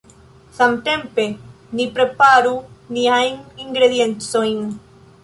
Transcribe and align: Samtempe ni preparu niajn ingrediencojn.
Samtempe 0.59 1.25
ni 1.79 1.85
preparu 1.97 2.53
niajn 2.97 3.37
ingrediencojn. 3.67 4.59